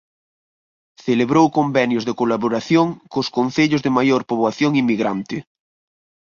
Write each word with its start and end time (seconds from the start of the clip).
Celebrou 1.05 1.45
convenios 1.59 2.03
de 2.07 2.17
colaboración 2.21 2.87
cos 3.11 3.27
concellos 3.37 3.83
de 3.85 3.93
maior 3.97 4.21
poboación 4.29 4.71
inmigrante. 4.81 5.37